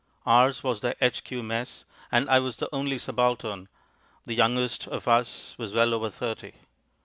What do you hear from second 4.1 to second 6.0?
the youngest of us was well